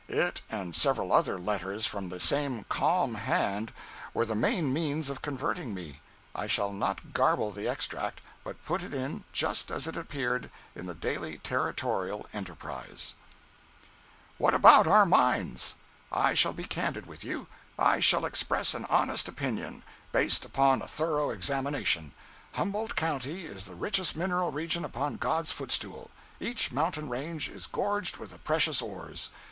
[0.09, 3.71] It and several other letters from the same calm hand
[4.15, 5.99] were the main means of converting me.
[6.33, 10.87] I shall not garble the extract, but put it in just as it appeared in
[10.87, 15.75] the Daily Territorial Enterprise: But what about our mines?
[16.11, 17.45] I shall be candid with you.
[17.77, 22.13] I shall express an honest opinion, based upon a thorough examination.
[22.53, 26.09] Humboldt county is the richest mineral region upon God's footstool.
[26.39, 29.29] Each mountain range is gorged with the precious ores.